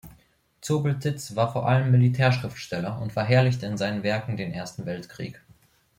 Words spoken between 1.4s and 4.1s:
vor allem Militärschriftsteller und verherrlichte in seinen